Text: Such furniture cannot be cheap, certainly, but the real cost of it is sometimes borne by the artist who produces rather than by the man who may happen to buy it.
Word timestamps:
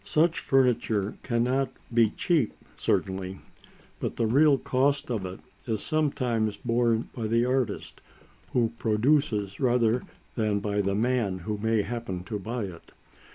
Such 0.03 0.39
furniture 0.39 1.15
cannot 1.21 1.69
be 1.93 2.09
cheap, 2.09 2.53
certainly, 2.75 3.37
but 3.99 4.15
the 4.15 4.25
real 4.25 4.57
cost 4.57 5.11
of 5.11 5.27
it 5.27 5.41
is 5.67 5.83
sometimes 5.83 6.57
borne 6.57 7.09
by 7.15 7.27
the 7.27 7.45
artist 7.45 8.01
who 8.51 8.73
produces 8.79 9.59
rather 9.59 10.01
than 10.33 10.59
by 10.59 10.81
the 10.81 10.95
man 10.95 11.37
who 11.45 11.59
may 11.59 11.83
happen 11.83 12.23
to 12.23 12.39
buy 12.39 12.63
it. 12.63 12.93